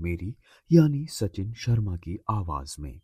मेरी, 0.00 0.36
यानी 0.72 1.06
सचिन 1.06 1.52
शर्मा 1.52 1.96
की 1.96 2.18
आवाज़ 2.30 2.76
में। 2.80 3.00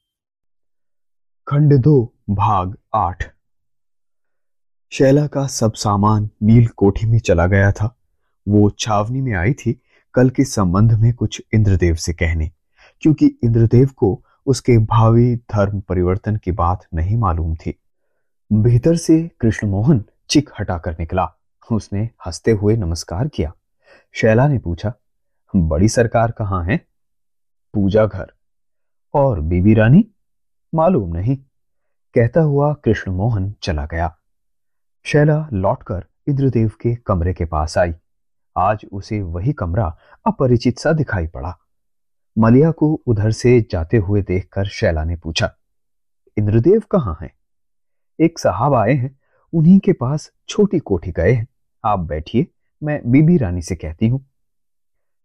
खंड 1.49 1.79
दो, 1.79 2.14
भाग 2.30 2.76
आठ। 2.94 3.35
शैला 4.93 5.26
का 5.26 5.46
सब 5.46 5.72
सामान 5.72 6.30
नील 6.43 6.66
कोठी 6.66 7.07
में 7.07 7.18
चला 7.18 7.46
गया 7.46 7.72
था। 7.72 7.96
वो 8.49 8.71
छावनी 8.71 9.21
में 9.21 9.32
आई 9.32 9.52
थी 9.52 9.82
कल 10.14 10.30
के 10.30 10.44
संबंध 10.44 10.93
में 10.93 11.14
कुछ 11.14 11.43
इंद्रदेव 11.54 11.94
से 11.94 12.13
कहने, 12.13 12.50
क्योंकि 13.00 13.27
इंद्रदेव 13.44 13.86
को 13.86 14.24
उसके 14.46 14.79
भावी 14.79 15.36
धर्म 15.36 15.80
परिवर्तन 15.80 16.36
की 16.36 16.52
बात 16.52 16.86
नहीं 16.94 17.16
मालूम 17.16 17.54
थी। 17.54 17.79
भीतर 18.52 18.96
से 18.96 19.30
कृष्ण 19.40 19.68
मोहन 19.68 20.04
चिक 20.29 20.50
हटाकर 20.61 20.96
निकला। 21.00 21.35
उसने 21.72 22.11
हँसते 22.27 22.50
हुए 22.50 22.77
नमस्कार 22.77 23.29
किया। 23.29 23.52
शैला 24.13 24.49
ने 24.49 24.58
पूछा, 24.58 24.93
बड़ी 25.57 25.88
सरकार 25.88 26.30
कहाँ 26.30 26.64
है? 26.64 26.91
पूजा 27.75 28.07
घर। 28.07 28.32
और 29.14 29.40
बीबी 29.40 29.75
रानी? 29.75 30.04
मालूम 30.75 31.13
नहीं। 31.17 31.36
कहता 32.14 32.41
हुआ 32.41 32.72
कृष्ण 32.74 33.12
मोहन 33.12 33.52
चला 33.62 33.86
गया। 33.86 34.16
शैला 35.06 35.46
लौटकर 35.52 36.05
इंद्रदेव 36.28 36.70
के 36.80 36.94
कमरे 36.96 37.33
के 37.34 37.44
पास 37.44 37.78
आई। 37.78 37.92
आज 38.56 38.84
उसे 38.92 39.20
वही 39.22 39.52
कमरा 39.52 39.86
अपरिचित 40.27 40.78
सा 40.78 40.92
दिखाई 40.92 41.27
पड़ा। 41.27 41.56
मलिया 42.38 42.70
को 42.70 42.92
उधर 43.06 43.30
से 43.30 43.61
जाते 43.70 43.96
हुए 43.96 44.22
देखकर 44.22 44.66
शैला 44.66 45.05
ने 45.05 45.16
पूछा, 45.16 45.50
इंद्रदेव 46.36 46.83
कहाँ 46.91 47.16
हैं? 47.22 47.30
एक 48.20 48.39
साहब 48.39 48.74
आए 48.74 48.92
हैं। 48.92 49.16
उन्हीं 49.52 49.78
के 49.78 49.92
पास 49.92 50.30
छोटी 50.48 50.78
कोठी 50.78 51.12
गए 51.12 51.33
हैं। 51.33 51.46
आप 51.84 52.00
बैठिए, 52.00 52.46
मैं 52.83 53.00
बीबी 53.06 53.36
रानी 53.36 53.62
से 53.62 53.74
कहती 53.77 54.08
हूँ। 54.08 54.24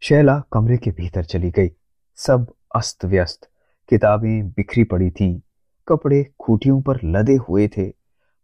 शैला 0.02 0.42
कमरे 0.52 0.78
के 0.78 0.92
भीतर 0.92 1.24
चली 1.24 1.52
गई। 1.52 1.70
सब 2.18 2.54
अस्त 2.76 3.06
व्यस्त। 3.06 3.50
किताबें 3.90 4.50
बिखरी 4.50 4.84
पड़ी 4.84 5.12
थीं, 5.12 5.40
कपड़े 5.88 6.34
खूटियों 6.40 6.82
पर 6.82 7.00
लदे 7.04 7.36
हुए 7.36 7.68
थे। 7.68 7.90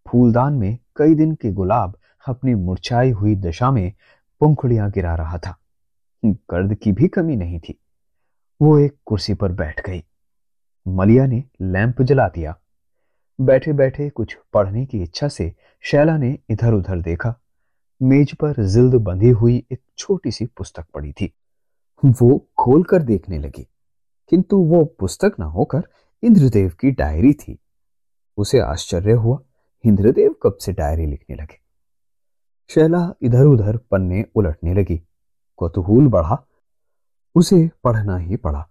फूलदान 0.07 0.53
में 0.53 0.77
कई 0.95 1.15
दिन 1.15 1.35
के 1.35 1.51
गुलाब 1.51 1.97
अपनी 2.27 2.55
मुरझाई 2.55 3.11
हुई 3.11 3.35
दशा 3.35 3.71
में 3.71 3.93
पंखुड़ियाँ 4.41 4.91
गिरा 4.91 5.15
रहा 5.15 5.37
था। 5.37 5.57
गर्द 6.25 6.75
की 6.75 6.91
भी 6.91 7.07
कमी 7.07 7.35
नहीं 7.35 7.59
थी। 7.59 7.79
वो 8.61 8.79
एक 8.79 8.97
कुर्सी 9.05 9.33
पर 9.33 9.51
बैठ 9.51 9.89
गई। 9.89 10.03
मलिया 10.87 11.25
ने 11.25 11.43
लैंप 11.61 12.01
जला 12.01 12.27
दिया। 12.27 12.57
बैठे 13.41 13.73
बैठे 13.73 14.09
कुछ 14.09 14.37
पढ़ने 14.53 14.85
की 14.85 15.01
इच्छा 15.03 15.27
से 15.27 15.53
शैला 15.81 16.17
ने 16.17 16.37
इधर 16.49 16.73
उधर 16.73 16.99
देखा। 16.99 17.35
मेज 18.01 18.35
पर 18.35 18.65
जिल्द 18.65 18.95
बंधी 18.95 19.29
हुई 19.29 19.63
एक 19.71 19.81
छोटी 19.97 20.31
सी 20.31 20.45
पुस्तक 20.45 20.85
पड़ी 20.93 21.11
थी। 21.11 21.33
वो 22.05 22.49
खोलकर 22.59 23.01
देखने 23.01 23.37
लगी। 23.37 23.67
किंतु 24.29 24.57
वो 24.57 24.85
पुस्तक 24.85 25.35
न 25.39 25.43
होकर 25.43 25.83
इंद्रदेव 26.23 26.69
की 26.69 26.91
डायरी 26.91 27.33
थी। 27.33 27.59
उसे 28.37 28.59
आश्चर्य 28.59 29.11
हुआ, 29.11 29.39
इंद्रदेव 29.85 30.35
कब 30.43 30.57
से 30.61 30.73
डायरी 30.73 31.05
लिखने 31.05 31.35
लगे। 31.35 31.63
शैला 32.69 33.13
इधर 33.21 33.43
उधर 33.43 33.77
पन्ने 33.77 34.25
उलटने 34.35 34.73
लगी। 34.73 35.07
कौतूहूल 35.57 36.07
बढ़ा। 36.07 36.47
उसे 37.35 37.71
पढ़ना 37.83 38.17
ही 38.17 38.35
पड़ा। 38.35 38.69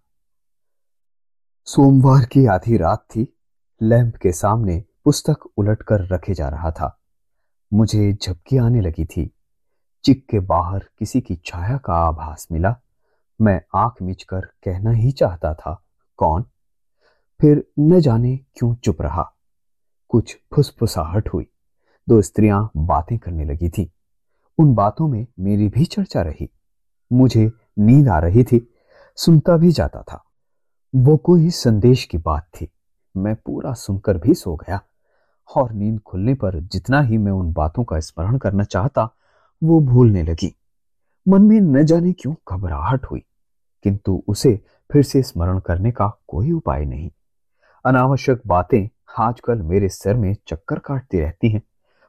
सोमवार 1.64 2.24
की 2.24 2.46
आधी 2.46 2.76
रात 2.76 3.00
थी। 3.10 3.36
लैंप 3.82 4.16
के 4.16 4.32
सामने 4.32 4.84
पुस्तक 5.04 5.38
उलट 5.56 5.82
कर 5.82 6.08
रखे 6.08 6.34
जा 6.34 6.48
रहा 6.48 6.70
था। 6.70 7.00
मुझे 7.72 8.12
झपकी 8.12 8.56
आने 8.56 8.80
लगी 8.80 9.04
थी। 9.04 9.34
चिक 10.04 10.26
के 10.28 10.40
बाहर 10.40 10.88
किसी 10.98 11.20
की 11.20 11.36
छाया 11.36 11.78
का 11.78 11.94
आभास 11.94 12.48
मिला। 12.52 12.80
मैं 13.42 13.62
आँख 13.74 14.02
मिचकर 14.02 14.40
कहना 14.40 14.90
ही 14.90 15.12
चाहता 15.12 15.54
था, 15.54 15.84
कौन? 16.16 16.42
फिर 17.40 17.70
न 17.80 18.00
जाने 18.00 18.36
क्यों 18.36 18.74
चुप 18.74 19.02
रहा। 19.02 19.32
कुछ 20.08 20.38
फुसफुसाहट 20.54 21.28
हुई। 21.28 21.46
दो 22.08 22.22
स्त्रियाँ 22.22 22.70
बातें 22.76 23.18
करने 23.18 23.44
लगी 23.44 23.68
थी। 23.68 23.92
उन 24.58 24.74
बातों 24.74 25.08
में 25.08 25.26
मेरी 25.40 25.68
भी 25.68 25.84
चर्चा 25.84 26.22
रही। 26.22 26.50
मुझे 27.12 27.52
नींद 27.78 28.08
आ 28.08 28.18
रही 28.18 28.44
थी। 28.44 28.74
सुनता 29.16 29.56
भी 29.56 29.72
जाता 29.72 30.02
था। 30.02 30.24
वो 30.94 31.16
कोई 31.16 31.50
संदेश 31.50 32.04
की 32.04 32.18
बात 32.18 32.44
थी। 32.44 32.70
मैं 33.16 33.36
पूरा 33.36 33.72
सुनकर 33.72 34.18
भी 34.18 34.34
सो 34.34 34.56
गया। 34.56 34.80
और 35.56 35.72
नींद 35.72 36.00
खुलने 36.00 36.34
पर 36.34 36.60
जितना 36.60 37.00
ही 37.00 37.18
मैं 37.18 37.32
उन 37.32 37.52
बातों 37.52 37.84
का 37.84 38.00
स्मरण 38.00 38.38
करना 38.38 38.64
चाहता, 38.64 39.10
वो 39.64 39.80
भूलने 39.80 40.22
लगी। 40.22 40.56
मन 41.28 41.42
में 41.42 41.60
न 41.60 41.82
जाने 41.82 42.12
क्यों 42.12 42.34
घबराहट 42.52 43.06
हुई। 43.06 43.22
किंतु 43.82 44.22
उसे 44.28 44.60
फिर 44.92 45.02
से 45.02 45.22
स्मरण 45.22 45.58
करने 45.58 45.90
का 45.90 46.20
कोई 46.28 46.52
उपाय 46.52 46.84
नहीं। 46.84 47.10
अनावश्यक 47.86 48.42
बातें 48.46 48.88
आजकल 49.18 49.62
मेरे 49.62 49.88
सिर 49.88 50.14
में 50.14 50.36
चक्कर 50.46 50.78
काटती 50.78 51.20
रहती 51.20 51.48
हैं, 51.48 51.62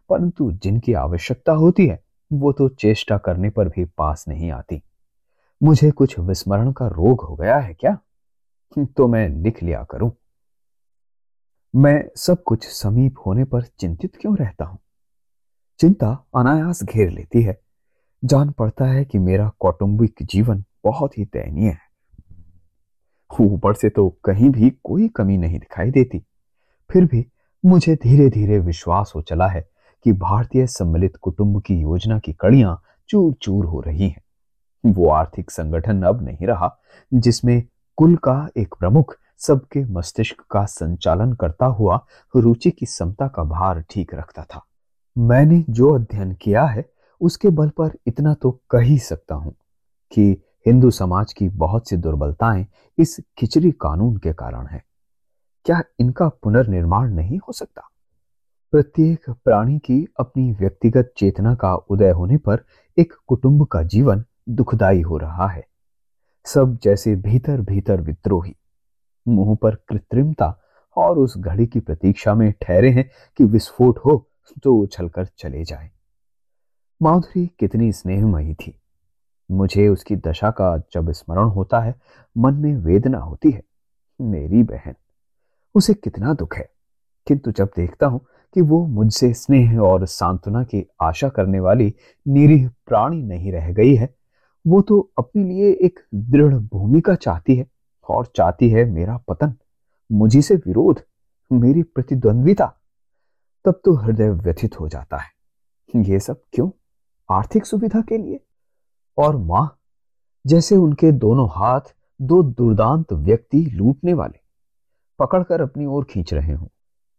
परंतु 0.09 0.51
जिनकी 0.51 0.93
आवश्यकता 0.93 1.51
होती 1.51 1.87
है, 1.87 2.03
वो 2.33 2.51
तो 2.51 2.69
चेष्टा 2.69 3.17
करने 3.17 3.49
पर 3.49 3.69
भी 3.69 3.85
पास 3.85 4.25
नहीं 4.27 4.51
आती। 4.51 4.81
मुझे 5.63 5.91
कुछ 5.91 6.19
विस्मरण 6.19 6.71
का 6.71 6.87
रोग 6.87 7.21
हो 7.21 7.35
गया 7.35 7.57
है 7.57 7.73
क्या? 7.73 7.97
तो 8.77 9.07
मैं 9.07 9.29
लिख 9.29 9.63
लिया 9.63 9.83
करूँ। 9.83 10.11
मैं 11.75 12.03
सब 12.15 12.43
कुछ 12.43 12.67
समीप 12.67 13.15
होने 13.25 13.43
पर 13.43 13.61
चिंतित 13.61 14.15
क्यों 14.15 14.37
रहता 14.37 14.65
हूँ? 14.65 14.79
चिंता 15.79 16.25
अनायास 16.35 16.83
घेर 16.83 17.09
लेती 17.09 17.41
है। 17.41 17.61
जान 18.25 18.51
पड़ता 18.51 18.85
है 18.85 19.05
कि 19.05 19.19
मेरा 19.19 19.51
कौटुंबिक 19.59 20.15
जीवन 20.21 20.63
बहुत 20.83 21.17
ही 21.17 21.25
दयनीय 21.25 21.69
है। 21.69 21.93
ऊपर 23.41 23.73
से 23.73 23.89
तो 23.89 24.09
कहीं 24.09 24.49
भी 24.49 24.69
कोई 24.83 25.07
कमी 25.07 25.37
नहीं 25.37 25.59
दिखाई 25.59 25.91
देती। 25.91 26.25
फिर 26.91 27.05
भी 27.05 27.25
मुझे 27.65 27.95
धीरे 27.95 28.29
धीरे 28.29 28.59
विश्वास 28.59 29.13
हो 29.15 29.21
चला 29.21 29.47
है 29.47 29.69
कि 30.03 30.11
भारतीय 30.11 30.67
सम्मिलित 30.67 31.15
कुटुंब 31.15 31.61
की 31.61 31.75
योजना 31.75 32.19
की 32.19 32.33
कड़ियाँ 32.33 32.81
चूर 33.09 33.33
चूर 33.33 33.65
हो 33.65 33.79
रही 33.79 34.09
हैं। 34.09 34.21
वो 34.85 35.09
आर्थिक 35.09 35.51
संगठन 35.51 36.03
अब 36.03 36.23
नहीं 36.23 36.47
रहा, 36.47 36.79
जिसमें 37.13 37.63
कुल 37.97 38.15
का 38.15 38.49
एक 38.57 38.75
प्रमुख, 38.79 39.17
सबके 39.37 39.85
मस्तिष्क 39.85 40.41
का 40.51 40.65
संचालन 40.65 41.33
करता 41.33 41.65
हुआ 41.65 42.05
रुचि 42.35 42.71
की 42.71 42.85
समता 42.85 43.27
का 43.27 43.43
भार 43.43 43.83
ठीक 43.89 44.13
रखता 44.15 44.43
था। 44.43 44.65
मैंने 45.17 45.65
जो 45.69 45.95
अध्ययन 45.95 46.33
किया 46.33 46.65
है, 46.65 46.89
उसके 47.21 47.49
बल 47.49 47.69
पर 47.69 47.91
इतना 48.07 48.33
तो 48.33 48.61
कह 48.69 48.79
ही 48.79 48.97
सकता 48.97 49.35
हूँ 49.35 49.55
कि 50.11 50.42
हिंदू 50.65 50.89
समाज 50.91 51.33
की 51.33 51.47
बहुत 51.49 51.89
सी 51.89 51.97
दुर्बलताएँ 51.97 52.65
इस 52.97 53.19
खिचड़ी 53.37 53.71
कानून 53.71 54.17
के 54.17 54.33
कारण 54.33 54.67
है। 54.67 54.83
क्या 55.65 55.81
इनका 55.99 56.27
पुनर्निर्माण 56.43 57.13
नहीं 57.13 57.37
हो 57.37 57.53
सकता? 57.53 57.81
प्रत्येक 58.73 59.29
प्राणी 59.29 59.77
की 59.79 60.05
अपनी 60.19 60.51
व्यक्तिगत 60.51 61.13
चेतना 61.17 61.55
का 61.55 61.75
उदय 61.75 62.11
होने 62.11 62.37
पर 62.37 62.63
एक 62.97 63.13
कुटुंब 63.27 63.65
का 63.65 63.81
जीवन 63.83 64.23
दुखदाई 64.49 65.01
हो 65.01 65.17
रहा 65.17 65.47
है। 65.47 65.65
सब 66.45 66.77
जैसे 66.83 67.15
भीतर 67.15 67.61
भीतर 67.61 68.01
विद्रोही, 68.01 68.55
मुँह 69.27 69.57
पर 69.61 69.75
कृत्रिमता 69.75 70.59
और 70.97 71.17
उस 71.17 71.37
घड़ी 71.37 71.67
की 71.67 71.79
प्रतीक्षा 71.79 72.33
में 72.33 72.51
ठहरे 72.61 72.89
हैं 72.89 73.09
कि 73.37 73.43
विस्फोट 73.43 73.99
हो 73.99 74.29
तो 74.63 74.75
उछलकर 74.75 75.25
चले 75.37 75.63
जाए। 75.63 75.89
माधुरी 77.01 77.45
कितनी 77.59 77.91
स्नेहमयी 77.91 78.53
थी। 78.53 78.79
मुझे 79.51 79.87
उसकी 79.87 80.15
दशा 80.15 80.51
का 80.51 80.77
जब 80.77 81.11
स्मरण 81.11 81.43
होता 81.43 81.79
है, 81.79 81.95
मन 82.37 82.53
में 82.53 82.77
वेदना 82.77 83.17
होती 83.17 83.51
है। 83.51 83.63
मेरी 84.21 84.63
बहन, 84.63 84.93
उसे 85.75 85.93
कितना 85.93 86.33
दुख 86.33 86.55
है। 86.55 86.69
किंतु 87.27 87.51
जब 87.51 87.69
देखता 87.75 88.07
हूँ 88.07 88.25
कि 88.53 88.61
वो 88.61 88.87
मुझसे 88.87 89.33
स्नेह 89.33 89.79
और 89.79 90.05
सांत्वना 90.05 90.63
की 90.63 90.87
आशा 91.01 91.29
करने 91.29 91.59
वाली 91.59 91.95
निरीह 92.27 92.69
प्राणी 92.69 93.23
नहीं 93.23 93.51
रह 93.51 93.73
गई 93.73 93.95
है, 93.95 94.15
वो 94.67 94.81
तो 94.81 95.11
अपने 95.17 95.43
लिए 95.43 95.71
एक 95.71 95.99
दृढ़ 96.15 96.55
भूमिका 96.55 97.15
चाहती 97.15 97.55
है 97.55 97.67
और 98.09 98.25
चाहती 98.35 98.69
है 98.69 98.85
मेरा 98.85 99.17
पतन, 99.17 99.53
मुझी 100.11 100.41
से 100.41 100.55
विरोध, 100.55 101.01
मेरी 101.53 101.83
प्रतिद्वंद्विता। 101.83 102.73
तब 103.65 103.81
तो 103.85 103.93
हृदय 103.93 104.29
व्यथित 104.29 104.79
हो 104.79 104.87
जाता 104.87 105.17
है। 105.17 105.29
ये 105.95 106.19
सब 106.19 106.41
क्यों? 106.53 106.69
आर्थिक 107.31 107.65
सुविधा 107.65 108.01
के 108.01 108.17
लिए? 108.17 108.39
और 109.17 109.37
माँ, 109.37 109.79
जैसे 110.47 110.75
उनके 110.75 111.11
दोनों 111.11 111.49
हाथ 111.49 111.81
दो 112.21 112.43
दुर्दांत 112.43 113.13
व्यक्ति 113.13 113.57
लूटने 113.57 114.13
वाले, 114.13 114.39
पकड़कर 115.19 115.61
अपनी 115.61 115.85
ओर 115.85 116.03
खींच 116.03 116.33
रहे 116.33 116.53
हों। 116.53 116.67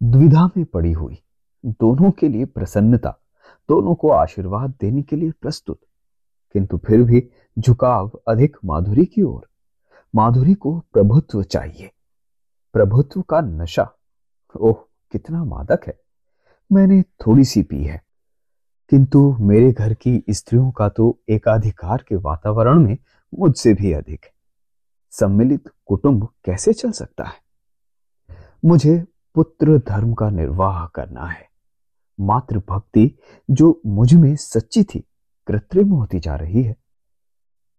द्विधा 0.02 0.46
में 0.46 0.64
पड़ी 0.64 0.93
हुई, 0.93 1.23
दोनों 1.67 2.11
के 2.11 2.29
लिए 2.29 2.44
प्रसन्नता, 2.44 3.11
दोनों 3.69 3.94
को 3.94 4.08
आशीर्वाद 4.11 4.70
देने 4.81 5.02
के 5.02 5.17
लिए 5.17 5.31
प्रस्तुत। 5.31 5.81
किंतु 6.52 6.79
फिर 6.79 7.02
भी 7.02 7.31
झुकाव 7.58 8.11
अधिक 8.29 8.56
माधुरी 8.64 9.05
की 9.05 9.23
ओर, 9.23 9.49
माधुरी 10.14 10.55
को 10.55 10.79
प्रभुत्व 10.93 11.43
चाहिए। 11.43 11.91
प्रभुत्व 12.73 13.23
का 13.23 13.41
नशा, 13.41 13.93
ओह, 14.61 14.75
कितना 15.12 15.44
मादक 15.44 15.81
है। 15.87 16.00
मैंने 16.73 17.02
थोड़ी 17.02 17.44
सी 17.44 17.62
पी 17.62 17.85
है। 17.85 18.04
किंतु 18.94 19.37
मेरे 19.41 19.73
घर 19.73 19.94
की 19.94 20.25
स्त्रियों 20.31 20.70
का 20.70 20.88
तो 20.88 21.20
एकाधिकार 21.29 22.05
के 22.08 22.17
वातावरण 22.17 22.79
में 22.79 22.99
मुझसे 23.38 23.75
भी 23.75 23.93
अधिक 23.93 24.25
है। 24.25 24.31
सम्मिलित 25.11 25.64
कुटुंब 25.87 26.29
कैसे 26.44 26.73
चल 26.73 26.91
सकता 26.91 27.25
है? 27.25 27.35
मुझे 28.64 29.06
पुत्र 29.35 29.79
धर्म 29.79 30.14
का 30.14 30.31
निर्वाह 30.31 30.87
करना 30.87 31.26
है। 31.26 31.49
मातृभक्ति 32.20 33.19
जो 33.50 33.81
मुझमें 33.87 34.37
सच्ची 34.37 34.85
थी, 34.85 35.05
कृत्रिम 35.46 35.88
होती 35.88 36.20
जा 36.20 36.35
रही 36.35 36.62
है। 36.62 36.76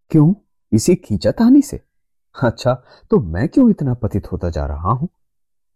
क्यों 0.10 0.34
इसी 0.72 0.96
खींचातानी 0.96 1.62
से? 1.62 1.82
अच्छा 2.44 2.84
तो 3.12 3.20
मैं 3.20 3.50
क्यों 3.50 3.70
इतना 3.70 3.94
पतित 3.94 4.32
होता 4.32 4.50
जा 4.50 4.66
रहा 4.66 4.92
हूँ? 4.92 5.10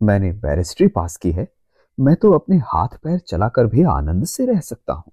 मैंने 0.03 0.31
बैरिस्ट्री 0.31 0.87
पास 0.87 1.17
की 1.17 1.31
है, 1.31 1.53
मैं 1.99 2.15
तो 2.15 2.31
अपने 2.31 2.57
हाथ 2.57 2.87
पैर 2.87 3.19
चलाकर 3.19 3.65
भी 3.65 3.83
आनंद 3.83 4.25
से 4.25 4.45
रह 4.45 4.59
सकता 4.59 4.93
हूँ। 4.93 5.11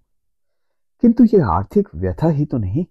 किंतु 1.02 1.24
यह 1.24 1.46
आर्थिक 1.46 1.88
व्यथा 1.94 2.28
ही 2.28 2.44
तो 2.44 2.58
नहीं। 2.58 2.84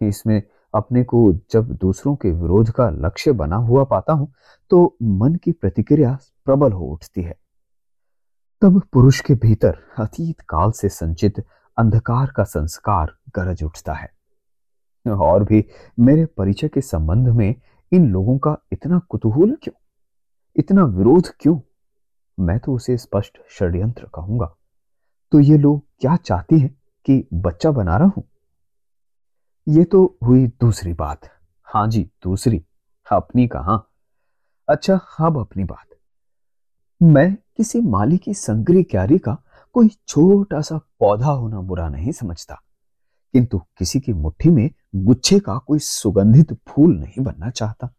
इसमें 0.00 0.42
अपने 0.74 1.02
को 1.04 1.32
जब 1.52 1.72
दूसरों 1.72 2.14
के 2.16 2.30
विरोध 2.32 2.70
का 2.70 2.88
लक्ष्य 3.06 3.32
बना 3.32 3.56
हुआ 3.56 3.84
पाता 3.84 4.12
हूँ 4.12 4.32
तो 4.70 4.96
मन 5.02 5.34
की 5.34 5.52
प्रतिक्रिया 5.52 6.18
प्रबल 6.44 6.72
हो 6.72 6.86
उठती 6.86 7.22
है। 7.22 7.34
तब 8.62 8.80
पुरुष 8.92 9.20
के 9.20 9.34
भीतर 9.36 9.78
अतीत 9.98 10.40
काल 10.40 10.70
से 10.70 10.88
संचित 10.88 11.44
अंधकार 11.76 12.32
का 12.36 12.44
संस्कार 12.44 13.16
गरज 13.36 13.62
उठता 13.62 13.92
है। 13.92 14.08
और 15.06 15.44
भी 15.44 15.64
मेरे 15.98 16.26
परिचय 16.28 16.68
के 16.68 16.80
संबंध 16.80 17.28
में 17.28 17.54
इन 17.92 18.10
लोगों 18.10 18.38
का 18.38 18.56
इतना 18.72 18.98
कुतूहल 19.08 19.56
क्यों? 19.62 19.74
इतना 20.56 20.84
विरोध 20.86 21.28
क्यों? 21.40 21.58
मैं 22.38 22.58
तो 22.58 22.74
उसे 22.74 22.96
स्पष्ट 22.96 23.38
षड्यंत्र 23.50 24.06
कहूँगा। 24.14 24.54
तो 25.32 25.40
ये 25.40 25.58
लोग 25.58 25.82
क्या 26.00 26.16
चाहती 26.16 26.58
हैं? 26.58 26.76
कि 27.06 27.28
बच्चा 27.32 27.70
बना 27.70 27.96
रहा 27.96 28.08
हूँ। 28.08 28.24
ये 29.68 29.84
तो 29.84 30.18
हुई 30.24 30.46
दूसरी 30.46 30.92
बात। 30.92 31.20
हाँ 31.64 31.88
जी, 31.88 32.10
दूसरी। 32.22 32.64
अपनी 33.12 33.48
कहा? 33.48 33.90
अच्छा 34.68 35.00
अब 35.20 35.38
अपनी 35.38 35.64
बात। 35.64 35.96
मैं 37.02 37.34
किसी 37.56 37.80
माली 37.80 38.18
की 38.18 38.34
संगरी 38.34 38.82
क्यारी 38.82 39.18
का 39.18 39.42
कोई 39.72 39.88
छोटा 39.88 40.60
सा 40.60 40.78
पौधा 40.78 41.30
होना 41.30 41.60
बुरा 41.60 41.88
नहीं 41.88 42.12
समझता। 42.12 42.62
किंतु 43.32 43.58
किसी 43.58 44.00
की 44.00 44.12
मुट्ठी 44.12 44.50
में 44.50 44.70
गुच्छे 44.96 45.40
का 45.40 45.58
कोई 45.58 45.78
सुगंधित 45.78 46.52
फूल 46.68 46.98
नहीं 46.98 47.24
बनना 47.24 47.50
चाहता। 47.50 47.94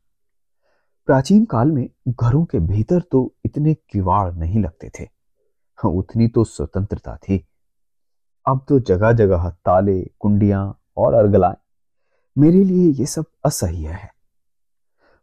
प्राचीन 1.05 1.45
काल 1.45 1.71
में 1.71 1.89
घरों 2.09 2.45
के 2.45 2.59
भीतर 2.59 3.01
तो 3.01 3.35
इतने 3.45 3.73
किवाड़ 3.73 4.33
नहीं 4.33 4.63
लगते 4.63 4.91
थे। 4.99 5.07
उतनी 5.85 6.27
तो 6.27 6.43
स्वतंत्रता 6.43 7.15
थी। 7.15 7.45
अब 8.47 8.65
तो 8.69 8.79
जगह 8.79 9.11
जगह 9.11 9.49
ताले, 9.49 10.01
कुंडियाँ 10.19 10.79
और 10.97 11.13
अर्गलाएँ। 11.13 11.55
मेरे 12.37 12.63
लिए 12.63 12.91
ये 12.91 13.05
सब 13.05 13.25
असह्य 13.45 13.87
है। 13.87 14.09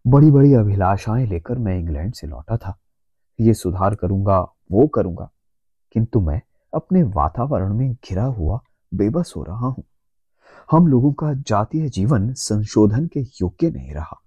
बड़ी 0.06 0.30
बड़ी 0.30 0.54
अभिलाषाएँ 0.54 1.26
लेकर 1.26 1.58
मैं 1.58 1.78
इंग्लैंड 1.78 2.14
से 2.14 2.26
लौटा 2.26 2.56
था। 2.56 2.78
ये 3.40 3.54
सुधार 3.54 3.94
करूँगा, 3.94 4.40
वो 4.72 4.86
करूँगा, 4.86 5.30
किंतु 5.92 6.20
मैं 6.20 6.42
अपने 6.74 7.02
वातावरण 7.02 7.74
में 7.74 7.92
घिरा 7.92 8.24
हुआ, 8.24 8.60
बेबस 8.94 9.32
हो 9.36 9.42
रहा 9.42 9.66
हूँ। 9.66 9.84
हम 10.70 10.86
लोगों 10.86 11.12
का 11.12 11.34
जातीय 11.34 11.88
जीवन 11.88 12.32
संशोधन 12.32 13.06
के 13.06 13.20
योग्य 13.20 13.70
नहीं 13.70 13.94
रहा। 13.94 14.20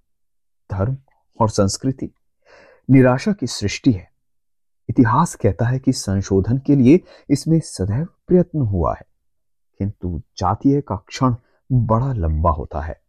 धर्म 0.72 0.98
और 1.42 1.50
संस्कृति, 1.50 2.12
निराशा 2.90 3.34
की 3.34 3.48
सृष्टि 3.48 3.92
है। 3.92 4.11
इतिहास 4.92 5.36
कहता 5.36 5.66
है 5.66 5.80
कि 5.80 5.92
संशोधन 5.94 6.58
के 6.58 6.76
लिए 6.76 7.00
इसमें 7.30 7.60
सदैव 7.60 8.06
प्रयत्न 8.28 8.62
हुआ 8.62 8.94
है, 8.94 9.06
किंतु 9.80 10.22
जातीय 10.38 10.82
का 10.82 10.96
क्षण 11.08 11.36
बड़ा 11.70 12.12
लंबा 12.14 12.50
होता 12.50 12.82
है। 12.82 13.00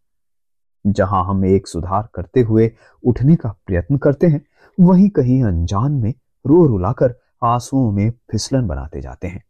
जहाँ 0.84 1.24
हम 1.24 1.44
एक 1.44 1.66
सुधार 1.66 2.08
करते 2.14 2.40
हुए 2.40 2.70
उठने 3.04 3.36
का 3.36 3.54
प्रयत्न 3.66 3.96
करते 3.96 4.26
हैं, 4.26 4.44
वहीं 4.78 5.08
कहीं 5.10 5.42
अनजान 5.44 5.92
में 5.92 6.12
रो 6.44 6.64
रुलाकर 6.66 7.14
आंसुओं 7.44 7.90
में 7.92 8.10
फिसलन 8.30 8.66
बनाते 8.66 9.00
जाते 9.00 9.28
हैं। 9.28 9.42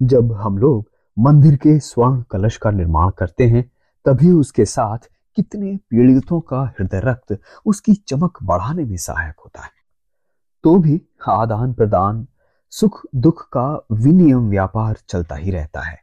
जब 0.00 0.32
हम 0.32 0.58
लोग 0.58 0.90
मंदिर 1.16 1.56
के 1.56 1.78
स्वर्ण 1.80 2.22
कलश 2.22 2.56
का 2.56 2.70
निर्माण 2.70 3.10
करते 3.10 3.46
हैं, 3.46 3.70
तभी 4.06 4.30
उसके 4.30 4.64
साथ 4.64 5.08
कितने 5.38 5.76
पीड़ितों 5.90 6.40
का 6.40 6.62
हृदय 6.70 7.00
रक्त 7.00 7.38
उसकी 7.66 7.94
चमक 7.94 8.38
बढ़ाने 8.42 8.84
में 8.84 8.96
सहायक 8.96 9.40
होता 9.40 9.62
है। 9.62 9.81
तो 10.62 10.78
भी 10.78 11.02
आदान 11.28 11.72
प्रदान, 11.72 12.26
सुख 12.70 13.06
दुख 13.14 13.48
का 13.48 13.86
विनियम 13.92 14.50
व्यापार 14.50 14.98
चलता 15.08 15.34
ही 15.34 15.50
रहता 15.50 15.80
है। 15.80 15.98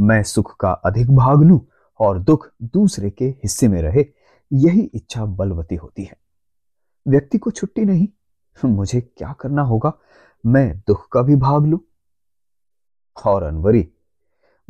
मैं 0.00 0.22
सुख 0.22 0.56
का 0.56 0.72
अधिक 0.72 1.10
भाग 1.10 1.42
लूँ 1.42 1.60
और 2.00 2.18
दुख 2.18 2.50
दूसरे 2.62 3.10
के 3.10 3.24
हिस्से 3.24 3.68
में 3.68 3.82
रहे, 3.82 4.04
यही 4.52 4.80
इच्छा 4.80 5.24
बलवती 5.24 5.74
होती 5.74 6.04
है। 6.04 6.16
व्यक्ति 7.08 7.38
को 7.38 7.50
छुट्टी 7.50 7.84
नहीं, 7.84 8.08
मुझे 8.64 9.00
क्या 9.00 9.32
करना 9.32 9.62
होगा? 9.62 9.92
मैं 10.46 10.78
दुख 10.78 11.08
का 11.08 11.22
भी 11.22 11.36
भाग 11.36 11.66
लू? 11.66 11.80
और 13.26 13.42
अनवरी, 13.42 13.88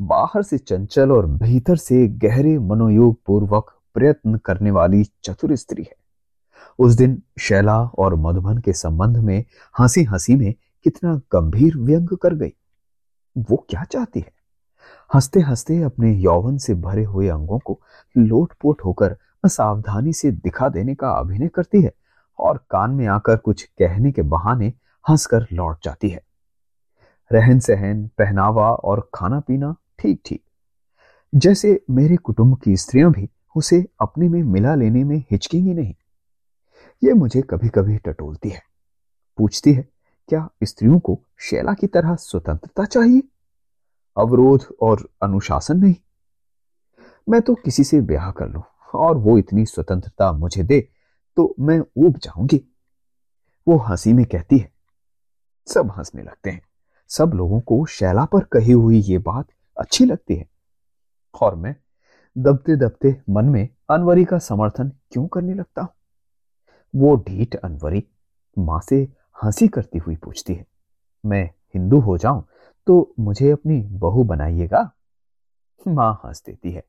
बाहर 0.00 0.43
से 0.43 0.58
चंचल 0.58 1.12
और 1.12 1.26
भीतर 1.26 1.76
से 1.76 2.08
गहरे 2.08 2.58
मनोयोग 2.58 3.25
पूर्वक 3.26 3.81
प्रयत्न 3.94 4.37
करने 4.37 4.70
वाली 4.70 5.05
चतुर 5.05 5.55
स्त्री 5.56 5.82
है। 5.82 6.07
उस 6.78 6.94
दिन 6.94 7.22
शैला 7.38 7.78
और 7.99 8.14
मधुबन 8.14 8.58
के 8.58 8.72
संबंध 8.72 9.16
में 9.16 9.44
हँसी 9.78 10.05
हँसी 10.05 10.34
में 10.37 10.52
कितना 10.84 11.14
गंभीर 11.32 11.76
व्यंग 11.76 12.08
कर 12.16 12.34
गई। 12.34 12.52
वो 13.37 13.64
क्या 13.70 13.84
चाहती 13.84 14.20
है? 14.20 14.32
हँसते 15.14 15.40
हँसते 15.40 15.81
अपने 15.82 16.12
यौवन 16.14 16.58
से 16.58 16.75
भरे 16.75 17.05
हुए 17.05 17.28
अंगों 17.28 17.58
को 17.58 17.81
लोटपोट 18.16 18.84
होकर 18.84 19.16
असावधानी 19.44 20.12
से 20.12 20.31
दिखा 20.31 20.69
देने 20.69 20.94
का 20.94 21.10
अभिनय 21.10 21.49
करती 21.49 21.82
है 21.82 21.93
और 22.38 22.58
कान 22.70 22.90
में 22.90 23.06
आकर 23.06 23.37
कुछ 23.37 23.62
कहने 23.62 24.12
के 24.12 24.22
बहाने 24.22 24.72
हंसकर 25.05 25.46
लौट 25.53 25.84
जाती 25.84 26.08
है। 26.08 26.20
रहन 27.31 27.58
सहन 27.58 28.06
पहनावा 28.19 28.70
और 28.70 29.08
खाना 29.15 29.41
पीना 29.41 29.74
ठीक 29.98 30.20
ठीक 30.27 30.43
जैसे 31.32 31.81
मेरे 31.91 32.17
कुटुंब 32.17 32.56
की 32.58 32.77
स्त्रियाँ 32.77 33.10
भी 33.12 33.29
उसे 33.56 33.84
अपने 34.00 34.29
में 34.29 34.43
मिला 34.43 34.74
लेने 34.74 35.05
में 35.05 35.17
हिचकेंगी 35.31 35.74
नहीं। 35.74 35.94
ये 37.05 37.12
मुझे 37.12 37.43
कभी 37.43 37.69
कभी 37.69 37.96
टटोलती 37.96 38.48
है। 38.48 38.62
पूछती 39.36 39.72
है, 39.72 39.88
क्या 40.28 40.48
स्त्रियों 40.64 40.98
को 40.98 41.20
शैला 41.40 41.74
की 41.74 41.86
तरह 41.86 42.14
स्वतंत्रता 42.14 42.84
चाहिए? 42.84 43.22
अवरोध 44.17 44.76
और 44.82 45.08
अनुशासन 45.22 45.76
नहीं? 45.76 45.94
मैं 47.28 47.43
तो 47.43 47.55
किसी 47.55 47.84
से 47.84 48.00
ब्याह 48.00 48.31
कर 48.31 48.48
लू 48.48 48.62
और 48.94 49.17
वो 49.17 49.38
इतनी 49.38 49.67
स्वतंत्रता 49.67 50.32
मुझे 50.32 50.62
दे 50.62 50.88
तो 51.36 51.55
मैं 51.60 51.81
ऊब 51.96 52.19
जाऊँगी। 52.19 52.64
वो 53.69 53.76
हँसी 53.76 54.12
में 54.12 54.26
कहती 54.26 54.58
है। 54.58 54.72
सब 55.67 55.90
हंसने 55.90 56.22
लगते 56.22 56.50
हैं। 56.50 56.62
सब 57.08 57.32
लोगों 57.34 57.60
को 57.60 57.86
शैला 57.86 58.24
पर 58.24 58.44
कही 58.44 58.72
हुई 58.72 58.98
ये 58.98 59.19
बात 59.19 59.46
अच्छी 59.81 60.05
लगती 60.05 60.36
है। 60.36 60.48
और 61.43 61.55
मैं 61.55 61.76
दबते 62.38 62.76
दबते 62.76 63.22
मन 63.31 63.44
में 63.44 63.69
अनवरी 63.90 64.24
का 64.24 64.38
समर्थन 64.38 64.88
क्यों 65.10 65.26
करने 65.26 65.55
लगता 65.55 65.82
हूँ? 65.82 65.88
वो 66.95 67.15
ढीठ 67.19 67.57
अनवरी 67.57 68.05
माँ 68.57 68.81
से 68.81 68.97
हँसी 69.37 69.69
करती 69.69 69.99
हुई 69.99 70.17
पूछती 70.17 70.55
है, 70.55 70.67
मैं 71.25 71.45
हिंदू 71.75 72.01
हो 72.01 72.17
जाऊँ 72.19 72.45
तो 72.87 73.15
मुझे 73.21 73.51
अपनी 73.51 73.81
बहू 73.99 74.25
बनाइएगा? 74.25 74.81
माँ 75.81 76.13
हंस 76.25 76.43
देती 76.47 76.73
है। 76.73 76.83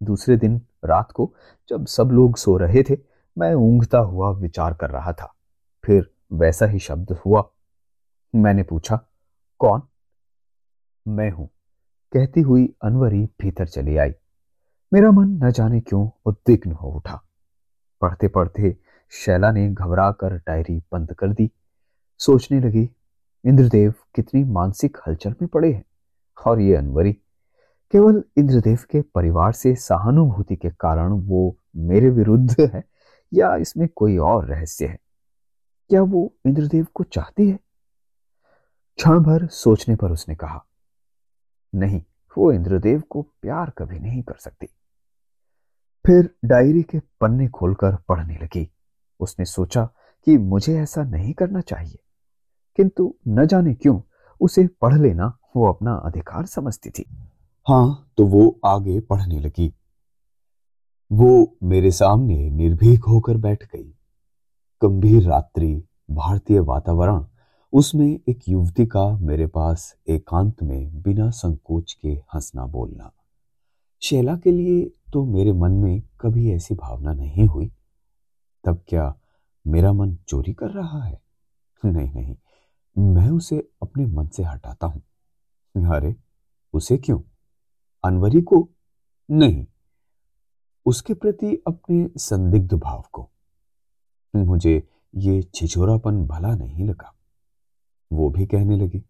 दूसरे 0.00 0.36
दिन 0.36 0.60
रात 0.84 1.12
को 1.12 1.32
जब 1.70 1.86
सब 1.86 2.10
लोग 2.12 2.36
सो 2.36 2.56
रहे 2.56 2.82
थे, 2.82 2.96
मैं 3.36 3.52
ऊंघता 3.54 3.98
हुआ 3.98 4.30
विचार 4.30 4.74
कर 4.74 4.90
रहा 4.90 5.12
था। 5.12 5.32
फिर 5.84 6.10
वैसा 6.32 6.66
ही 6.66 6.78
शब्द 6.78 7.12
हुआ। 7.26 7.42
मैंने 8.34 8.62
पूछा, 8.62 8.96
कौन? 9.60 9.82
मैं 11.06 11.30
हूँ, 11.30 11.48
कहती 12.12 12.40
हुई 12.40 12.66
अनवरी 12.84 13.24
भीतर 13.40 13.66
चली 13.66 13.96
आई। 13.96 14.12
मेरा 14.92 15.10
मन 15.10 15.28
न 15.44 15.50
जाने 15.50 15.80
क्यों 15.80 16.08
उद्विग्न 16.26 16.72
हो 16.72 16.90
उठा। 16.90 17.20
पढ़ते 18.02 18.28
पढ़ते 18.28 18.76
शैला 19.10 19.52
ने 19.52 19.68
घबरा 19.68 20.12
कर 20.12 20.36
डायरी 20.36 20.82
बंद 20.92 21.12
कर 21.12 21.28
दी। 21.28 21.50
सोचने 22.18 22.60
लगी, 22.60 22.90
इंद्रदेव 23.44 23.94
कितनी 24.14 24.44
मानसिक 24.44 24.98
हलचल 25.08 25.30
में 25.30 25.48
पड़े 25.48 25.72
हैं। 25.72 25.84
और 26.46 26.60
ये 26.60 26.76
अनवरी, 26.76 27.12
केवल 27.90 28.24
इंद्रदेव 28.36 28.78
के 28.90 29.00
परिवार 29.00 29.52
से 29.52 29.74
सहानुभूति 29.74 30.56
के 30.56 30.70
कारण 30.70 31.12
वो 31.12 31.56
मेरे 31.76 32.10
विरुद्ध 32.10 32.56
है 32.60 32.84
या 33.34 33.56
इसमें 33.56 33.88
कोई 33.88 34.16
और 34.16 34.44
रहस्य 34.44 34.86
है? 34.86 34.98
क्या 35.88 36.02
वो 36.02 36.34
इंद्रदेव 36.46 36.86
को 36.94 37.04
चाहती 37.04 37.50
है? 37.50 37.58
क्षण 38.96 39.20
भर 39.20 39.46
सोचने 39.46 39.96
पर 39.96 40.12
उसने 40.12 40.34
कहा, 40.34 40.64
नहीं, 41.74 42.02
वो 42.38 42.52
इंद्रदेव 42.52 43.00
को 43.00 43.22
प्यार 43.22 43.70
कभी 43.70 43.98
नहीं 43.98 44.22
कर 44.22 44.34
सकती। 44.34 44.68
फिर 46.06 46.34
डायरी 46.44 46.82
के 46.82 46.98
पन्ने 46.98 47.48
खोलकर 47.48 47.96
पढ़ने 47.96 48.34
लगी। 48.34 48.72
उसने 49.20 49.44
सोचा 49.44 49.84
कि 50.24 50.38
मुझे 50.38 50.78
ऐसा 50.78 51.02
नहीं 51.02 51.32
करना 51.32 51.60
चाहिए। 51.60 51.98
किंतु 52.76 53.14
न 53.28 53.46
जाने 53.46 53.74
क्यों 53.74 54.00
उसे 54.40 54.66
पढ़ 54.66 54.98
लेना 54.98 55.38
वो 55.56 55.72
अपना 55.72 55.94
अधिकार 55.94 56.46
समझती 56.46 56.90
थी। 56.90 57.04
हाँ 57.68 58.12
तो 58.16 58.26
वो 58.26 58.60
आगे 58.64 59.00
पढ़ने 59.00 59.40
लगी। 59.40 59.74
वो 61.12 61.56
मेरे 61.62 61.90
सामने 61.90 62.50
निर्भीक 62.50 63.04
होकर 63.04 63.36
बैठ 63.36 63.64
गई। 63.64 63.98
गंभीर 64.84 65.22
रात्रि, 65.22 65.84
भारतीय 66.10 66.60
वातावरण, 66.60 67.24
उसमें 67.72 68.20
एक 68.28 68.48
युवती 68.48 68.86
का 68.86 69.18
मेरे 69.18 69.46
पास 69.46 69.96
एकांत 70.08 70.62
में 70.62 71.02
बिना 71.02 71.30
संकोच 71.30 71.92
के 71.92 72.08
हंसना 72.08 72.66
बोलना। 72.66 73.12
शैला 74.02 74.36
के 74.36 74.52
लिए 74.52 74.92
तो 75.12 75.24
मेरे 75.24 75.52
मन 75.52 75.72
में 75.72 76.02
कभी 76.20 76.52
ऐसी 76.52 76.74
भावना 76.74 77.12
नहीं 77.12 77.46
हुई। 77.46 77.72
तब 78.64 78.84
क्या 78.88 79.18
मेरा 79.66 79.92
मन 79.92 80.16
चोरी 80.28 80.52
कर 80.52 80.70
रहा 80.70 81.04
है? 81.04 81.22
नहीं 81.84 82.12
नहीं, 82.12 82.36
मैं 82.98 83.30
उसे 83.30 83.70
अपने 83.82 84.06
मन 84.06 84.26
से 84.26 84.42
हटाता 84.42 84.86
हूँ। 84.86 85.02
अरे, 85.94 86.16
उसे 86.72 86.98
क्यों? 86.98 87.20
अनवरी 88.04 88.42
को? 88.42 88.68
नहीं, 89.30 89.66
उसके 90.86 91.14
प्रति 91.14 91.62
अपने 91.66 92.10
संदिग्ध 92.16 92.74
भाव 92.74 93.04
को। 93.12 93.30
मुझे 94.36 94.88
ये 95.16 95.42
छिछोरापन 95.42 96.26
भला 96.26 96.54
नहीं 96.54 96.84
लगा। 96.84 97.14
वो 98.12 98.30
भी 98.30 98.46
कहने 98.46 98.76
लगी, 98.76 99.04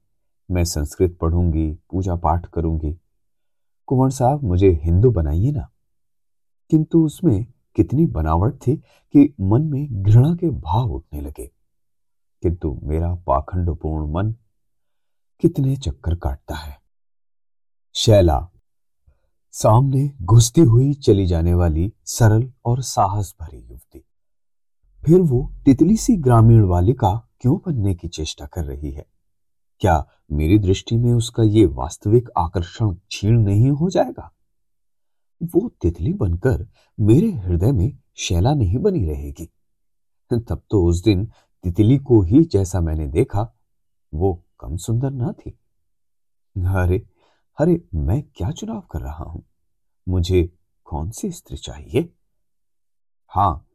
मैं 0.50 0.64
संस्कृत 0.64 1.18
पढ़ूँगी, 1.21 1.73
पूजा 1.73 2.16
पाठ 2.16 2.47
करूँगी। 2.47 3.00
कुंवर 3.87 4.11
साहब, 4.11 4.42
मुझे 4.42 4.80
हिंदू 4.82 5.11
बनाइए 5.11 5.50
ना। 5.50 5.72
किंतु 6.73 7.05
उसमें 7.05 7.47
कितनी 7.76 8.07
बनावट 8.07 8.55
थी 8.55 8.76
कि 9.12 9.35
मन 9.41 9.62
में 9.62 10.02
घृणा 10.02 10.35
के 10.35 10.50
भाव 10.50 10.91
उठने 10.91 11.21
लगे। 11.21 11.47
किंतु 12.43 12.81
मेरा 12.83 13.14
पाखंडपूर्ण 13.14 14.12
मन 14.12 14.35
कितने 15.41 15.76
चक्कर 15.76 16.14
काटता 16.14 16.55
है। 16.55 16.81
शैला, 17.95 18.50
सामने 19.52 20.12
घुसती 20.23 20.61
हुई 20.61 20.95
चली 20.95 21.26
जाने 21.26 21.55
वाली 21.55 21.93
सरल 22.05 22.52
और 22.64 22.83
साहस 22.83 23.35
भरी 23.41 23.59
युवती। 23.59 24.05
फिर 25.07 25.21
वो 25.21 25.52
तितली 25.64 25.97
सी 25.97 26.17
ग्रामीण 26.17 26.69
बालिका 26.69 27.29
क्यों 27.41 27.57
बनने 27.57 27.95
की 27.95 28.09
चेष्टा 28.09 28.47
कर 28.47 28.64
रही 28.64 28.91
है? 28.91 29.07
क्या 29.79 30.09
मेरी 30.33 30.59
दृष्टि 30.59 30.97
में 30.97 31.12
उसका 31.12 31.43
ये 31.43 31.67
वास्तविक 31.67 32.29
आकर्षण 32.38 32.97
छीण 33.11 33.41
नहीं 33.41 33.71
हो 33.71 33.91
जाएगा? 33.91 34.33
वो 35.43 35.71
तितली 35.81 36.13
बनकर 36.13 36.69
मेरे 37.01 37.33
हृदय 37.33 37.73
में 37.73 37.99
शैला 38.17 38.55
नहीं 38.55 38.79
बनी 38.79 39.05
रहेगी। 39.05 39.53
तब 40.33 40.63
तो 40.71 40.85
उस 40.85 41.05
दिन 41.05 41.27
तितली 41.63 41.99
को 41.99 42.23
ही 42.23 42.45
जैसा 42.45 42.81
मैंने 42.81 43.07
देखा, 43.07 43.55
वो 44.15 44.45
कम 44.61 44.77
सुंदर 44.77 45.11
ना 45.11 45.33
थी। 45.33 45.51
अरे 46.59 47.07
अरे, 47.59 47.85
मैं 47.95 48.23
क्या 48.23 48.51
चुनाव 48.51 48.81
कर 48.81 49.01
रहा 49.01 49.25
हूँ? 49.25 49.43
मुझे 50.09 50.59
कौन 50.85 51.11
सी 51.11 51.31
स्त्री 51.31 51.57
चाहिए? 51.57 52.13
हाँ, 53.29 53.67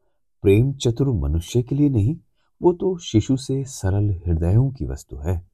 प्रेम 0.42 0.74
चतुर 0.74 1.10
मनुष्य 1.10 1.64
के 1.64 1.76
लिए 1.76 1.90
नहीं, 1.90 2.18
वो 2.62 2.74
तो 2.74 2.98
शिशु 2.98 3.38
से 3.38 3.66
सरल 3.66 4.10
हृदयों 4.10 4.72
की 4.72 4.86
वस्तु 4.86 5.18
है। 5.18 5.48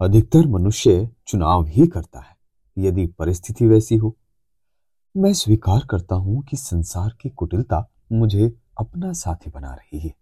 अधिकतर 0.00 0.46
मनुष्य 0.46 1.10
चुनाव 1.26 1.66
ही 1.66 1.86
करता 1.86 2.20
है, 2.20 2.36
यदि 2.78 3.06
परिस्थिति 3.06 3.66
वैसी 3.66 3.96
हो। 3.96 4.16
मैं 5.14 5.32
स्वीकार 5.32 5.84
करता 5.90 6.14
हूँ 6.14 6.42
कि 6.42 6.56
संसार 6.56 7.14
की 7.20 7.28
कुटिलता 7.28 7.78
मुझे 8.12 8.46
अपना 8.78 9.12
साथी 9.12 9.50
बना 9.50 9.72
रही 9.74 9.98
है। 9.98 10.12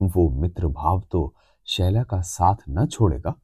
वो 0.00 0.28
मित्र 0.30 0.66
भाव 0.68 1.02
तो 1.12 1.34
शैला 1.68 2.02
का 2.02 2.20
साथ 2.20 2.64
न 2.68 2.86
छोड़ेगा, 2.86 3.34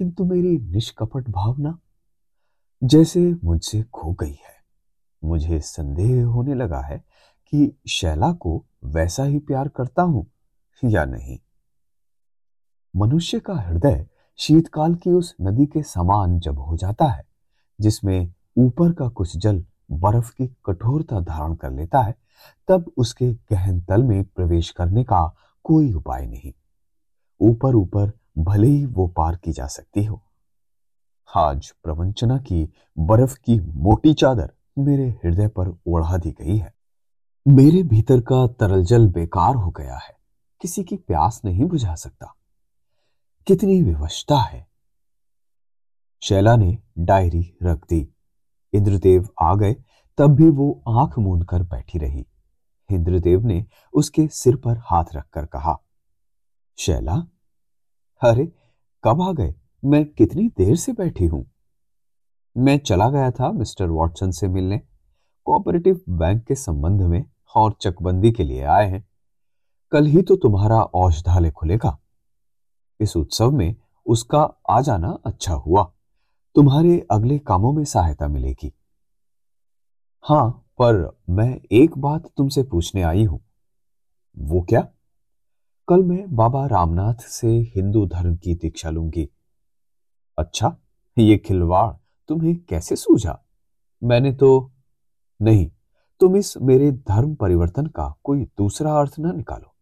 किंतु 0.00 0.24
मेरी 0.24 0.56
निष्कपट 0.72 1.28
भावना 1.28 1.76
जैसे 2.82 3.20
मुझसे 3.44 3.82
खो 3.84 4.12
गई 4.12 4.30
है। 4.30 4.54
मुझे 5.22 5.60
संदेह 5.60 6.24
होने 6.24 6.54
लगा 6.54 6.80
है 6.80 6.98
कि 7.52 7.72
शैला 7.88 8.32
को 8.32 8.64
वैसा 8.84 9.24
ही 9.24 9.38
प्यार 9.40 9.68
करता 9.68 10.02
हूँ 10.02 10.26
या 10.82 11.04
नहीं। 11.04 11.38
मनुष्य 12.94 13.40
का 13.40 13.54
हृदय 13.54 14.06
शीतकाल 14.38 14.94
की 14.94 15.10
उस 15.10 15.34
नदी 15.40 15.66
के 15.66 15.82
समान 15.82 16.38
जब 16.40 16.58
हो 16.58 16.76
जाता 16.76 17.10
है, 17.10 17.24
जिसमें 17.78 18.32
ऊपर 18.58 18.92
का 18.92 19.08
कुछ 19.08 19.36
जल 19.36 19.64
बर्फ़ 19.92 20.30
की 20.30 20.46
कठोरता 20.46 21.20
धारण 21.20 21.54
कर 21.54 21.70
लेता 21.70 22.00
है, 22.02 22.14
तब 22.68 22.92
उसके 22.96 23.32
गहन 23.32 23.80
तल 23.80 24.02
में 24.02 24.24
प्रवेश 24.24 24.70
करने 24.70 25.04
का 25.04 25.34
कोई 25.64 25.92
उपाय 25.92 26.26
नहीं। 26.26 26.52
ऊपर 27.40 27.74
ऊपर 27.74 28.12
भले 28.38 28.68
ही 28.68 28.86
वो 28.86 29.06
पार 29.06 29.36
की 29.36 29.52
जा 29.52 29.66
सकती 29.66 30.04
हो। 30.04 30.22
आज 31.36 31.70
प्रवंचना 31.84 32.38
की 32.38 32.72
बर्फ़ 32.98 33.38
की 33.38 33.60
मोटी 33.60 34.14
चादर 34.14 34.52
मेरे 34.78 35.08
हृदय 35.08 35.48
पर 35.48 35.78
ओढ़ा 35.86 36.16
दी 36.16 36.30
गई 36.30 36.56
है। 36.56 36.74
मेरे 37.48 37.82
भीतर 37.82 38.20
का 38.20 38.46
तरल 38.46 38.84
जल 38.84 39.08
बेकार 39.08 39.54
हो 39.54 39.70
गया 39.70 39.96
है। 39.96 40.16
किसी 40.60 40.84
की 40.84 40.96
प्यास 40.96 41.42
नहीं 41.44 41.64
बुझा 41.64 41.94
सकता। 41.94 42.34
कितनी 43.46 43.82
विवशता 43.82 44.36
है। 44.36 44.68
शैला 46.22 46.56
ने 46.56 46.78
डायरी 46.98 47.58
रख 47.62 47.78
दी। 47.78 48.11
इंद्रदेव 48.72 49.28
आ 49.40 49.54
गए, 49.54 49.76
तब 50.18 50.34
भी 50.34 50.50
वो 50.50 50.82
आँख 50.88 51.18
मूंद 51.18 51.44
कर 51.44 51.62
बैठी 51.62 51.98
रही। 51.98 52.26
इंद्रदेव 52.92 53.46
ने 53.46 53.66
उसके 53.94 54.28
सिर 54.28 54.56
पर 54.56 54.78
हाथ 54.78 55.04
रखकर 55.14 55.46
कहा, 55.46 55.80
शैला, 56.78 57.26
अरे, 58.24 58.52
कब 59.04 59.22
आ 59.22 59.32
गए? 59.32 59.54
मैं 59.84 60.06
कितनी 60.06 60.48
देर 60.48 60.76
से 60.76 60.92
बैठी 60.92 61.26
हूँ। 61.26 61.50
मैं 62.56 62.78
चला 62.78 63.10
गया 63.10 63.30
था 63.30 63.52
मिस्टर 63.52 63.86
वॉटसन 63.86 64.30
से 64.30 64.48
मिलने। 64.48 64.78
कोऑपरेटिव 65.44 66.00
बैंक 66.08 66.44
के 66.44 66.54
संबंध 66.54 67.02
में 67.02 67.24
और 67.56 67.72
चकबंदी 67.80 68.32
के 68.32 68.44
लिए 68.44 68.62
आए 68.62 68.90
हैं। 68.90 69.08
कल 69.92 70.06
ही 70.06 70.22
तो 70.22 70.36
तुम्हारा 70.36 70.82
औषधालय 70.82 71.50
खुलेगा। 71.50 71.98
इस 73.00 73.16
उत्सव 73.16 73.50
में 73.50 73.76
उसका 74.06 74.54
आ 74.70 74.80
जाना 74.80 75.18
अच्छा 75.26 75.54
हुआ। 75.54 75.92
तुम्हारे 76.54 77.06
अगले 77.10 77.38
कामों 77.38 77.72
में 77.72 77.84
सहायता 77.84 78.28
मिलेगी। 78.28 78.72
हाँ, 80.22 80.50
पर 80.50 81.18
मैं 81.30 81.60
एक 81.72 81.98
बात 81.98 82.30
तुमसे 82.36 82.62
पूछने 82.62 83.02
आई 83.02 83.24
हूँ। 83.24 83.40
वो 84.38 84.62
क्या? 84.62 84.88
कल 85.88 86.02
मैं 86.02 86.36
बाबा 86.36 86.66
रामनाथ 86.66 87.14
से 87.14 87.48
हिंदू 87.48 88.06
धर्म 88.06 88.36
की 88.36 88.54
दीक्षा 88.54 88.90
लूँगी। 88.90 89.28
अच्छा 90.38 90.76
ये 91.18 91.38
खिलवाड़ 91.38 91.94
तुम्हें 92.28 92.56
कैसे 92.56 92.96
सूझा? 92.96 93.44
मैंने 94.04 94.32
तो 94.32 94.72
नहीं, 95.42 95.70
तुम 96.20 96.36
इस 96.36 96.56
मेरे 96.56 96.92
धर्म 96.92 97.34
परिवर्तन 97.34 97.86
का 97.86 98.14
कोई 98.24 98.44
दूसरा 98.44 98.92
अर्थ 99.00 99.18
ना 99.18 99.32
निकालो। 99.32 99.74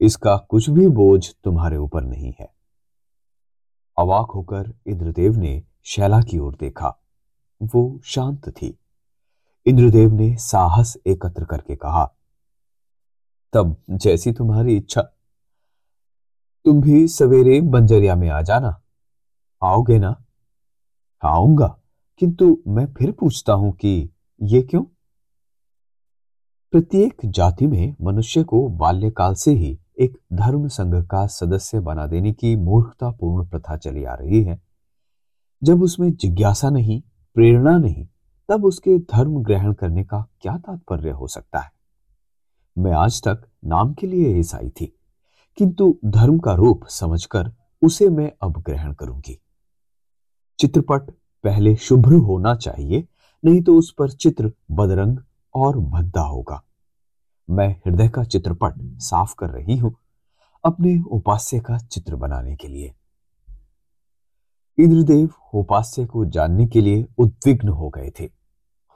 इसका 0.00 0.36
कुछ 0.36 0.70
भी 0.70 0.88
बोझ 0.88 1.34
तुम्हारे 1.44 1.76
ऊपर 1.76 2.02
नहीं 2.02 2.34
है। 2.40 2.57
अवाक 3.98 4.30
होकर 4.30 4.72
इंद्रदेव 4.86 5.36
ने 5.36 5.62
शैला 5.84 6.20
की 6.20 6.38
ओर 6.38 6.54
देखा। 6.54 6.94
वो 7.60 8.00
शांत 8.04 8.48
थी। 8.48 8.78
इंद्रदेव 9.66 10.12
ने 10.12 10.36
साहस 10.36 10.96
एकत्र 11.06 11.44
करके 11.44 11.76
कहा, 11.76 12.04
तब 13.52 13.76
जैसी 13.90 14.32
तुम्हारी 14.32 14.76
इच्छा। 14.76 15.02
तुम 16.64 16.80
भी 16.80 17.06
सवेरे 17.08 17.60
बंजरिया 17.60 18.14
में 18.14 18.28
आ 18.28 18.40
जाना। 18.42 18.80
आओगे 19.62 19.98
ना? 19.98 20.14
आऊँगा, 21.22 21.66
किंतु 22.18 22.56
मैं 22.66 22.86
फिर 22.94 23.12
पूछता 23.12 23.52
हूँ 23.52 23.72
कि 23.72 24.10
ये 24.42 24.62
क्यों? 24.62 24.82
प्रत्येक 26.72 27.20
जाति 27.24 27.66
में 27.66 27.94
मनुष्य 28.00 28.42
को 28.44 28.68
बाल्यकाल 28.68 29.34
से 29.34 29.50
ही 29.50 29.78
एक 29.98 30.18
धर्म 30.32 30.66
संघ 30.68 30.94
का 31.06 31.26
सदस्य 31.26 31.80
बना 31.80 32.06
देने 32.06 32.32
की 32.32 32.54
मूर्खतापूर्ण 32.56 33.46
प्रथा 33.46 33.76
चली 33.76 34.04
आ 34.04 34.14
रही 34.14 34.42
है। 34.42 34.60
जब 35.62 35.82
उसमें 35.82 36.12
जिज्ञासा 36.12 36.70
नहीं, 36.70 37.00
प्रेरणा 37.36 37.76
नहीं, 37.78 38.06
तब 38.48 38.64
उसके 38.64 38.98
धर्म 38.98 39.42
ग्रहण 39.42 39.72
करने 39.72 40.04
का 40.04 40.24
क्या 40.40 40.56
तात्पर्य 40.58 41.10
हो 41.10 41.26
सकता 41.26 41.58
है? 41.58 41.70
मैं 42.76 42.92
आज 42.92 43.22
तक 43.22 43.42
नाम 43.64 43.92
के 43.94 44.06
लिए 44.06 44.38
ईसाई 44.38 44.68
थी, 44.70 44.92
किंतु 45.58 45.98
धर्म 46.04 46.38
का 46.38 46.54
रूप 46.54 46.86
समझकर 46.86 47.52
उसे 47.82 48.08
मैं 48.08 48.30
अब 48.42 48.62
ग्रहण 48.66 48.92
करूँगी। 48.92 49.38
चित्रपट 50.58 51.10
पहले 51.44 51.74
शुभ्र 51.76 52.14
होना 52.14 52.54
चाहिए, 52.54 53.06
नहीं 53.44 53.62
तो 53.62 53.74
उस 53.74 53.92
पर 53.98 54.10
चित्र, 54.10 54.52
बदरंग 54.70 55.18
और 55.54 55.78
भद्दा 55.78 56.20
होगा। 56.20 56.62
मैं 57.48 57.68
हृदय 57.76 58.08
का 58.08 58.24
चित्रपट 58.24 58.74
साफ़ 59.00 59.34
कर 59.38 59.50
रही 59.50 59.76
हूँ 59.76 59.94
अपने 60.64 60.98
उपास्य 61.10 61.58
का 61.60 61.78
चित्र 61.78 62.16
बनाने 62.16 62.56
के 62.56 62.68
लिए। 62.68 62.92
इंद्रदेव 64.78 65.28
उपास्य 65.54 66.04
को 66.06 66.24
जानने 66.26 66.66
के 66.66 66.80
लिए 66.80 67.06
उद्विग्न 67.18 67.68
हो 67.68 67.88
गए 67.88 68.10
थे। 68.20 68.28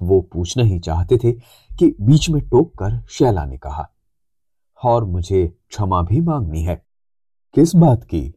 वो 0.01 0.21
पूछना 0.33 0.65
ही 0.65 0.79
चाहते 0.79 1.19
थे 1.19 1.33
कि 1.71 1.95
बीच 2.01 2.29
में 2.31 2.41
टोक 2.43 2.75
कर 2.79 3.01
शैला 3.11 3.45
ने 3.45 3.59
कहा, 3.59 3.89
और 4.81 5.05
मुझे 5.05 5.47
क्षमा 5.47 6.03
भी 6.03 6.21
मांगनी 6.21 6.63
है। 6.63 6.75
किस 7.55 7.75
बात 7.75 8.05
की? 8.05 8.35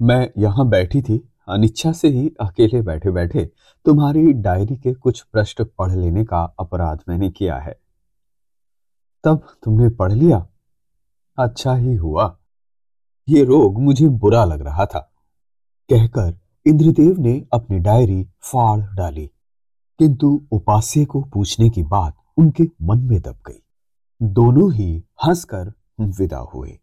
मैं 0.00 0.28
यहाँ 0.38 0.68
बैठी 0.68 1.02
थी, 1.02 1.18
अनिच्छा 1.48 1.92
से 1.92 2.08
ही 2.08 2.30
अकेले 2.40 2.82
बैठे 2.82 3.10
बैठे 3.10 3.44
तुम्हारी 3.86 4.32
डायरी 4.32 4.76
के 4.76 4.92
कुछ 4.94 5.20
प्रश्न 5.22 5.64
पढ़ 5.78 5.92
लेने 5.92 6.24
का 6.24 6.42
अपराध 6.60 7.02
मैंने 7.08 7.30
किया 7.30 7.58
है। 7.58 7.78
तब 9.26 9.46
तुमने 9.62 9.88
पढ़ 9.88 10.12
लिया? 10.12 10.46
अच्छा 11.38 11.74
ही 11.74 11.94
हुआ। 11.94 12.38
ये 13.28 13.44
रोग 13.44 13.82
मुझे 13.82 14.08
बुरा 14.08 14.44
लग 14.44 14.60
रहा 14.60 14.86
था। 14.86 15.12
कहकर 15.92 16.38
इंद्रदेव 16.66 17.18
ने 17.18 17.46
अपनी 17.52 17.78
डायरी 17.78 18.24
फाड़ 18.24 18.80
डाली। 18.94 19.26
किंतु 19.98 20.46
उपास्य 20.52 21.04
को 21.04 21.22
पूछने 21.22 21.70
की 21.70 21.82
बात 21.82 22.16
उनके 22.36 22.64
मन 22.82 22.98
में 22.98 23.20
दब 23.20 23.38
गई। 23.46 23.62
दोनों 24.22 24.72
ही 24.72 25.04
हंसकर 25.26 25.72
विदा 26.00 26.38
हुए। 26.38 26.78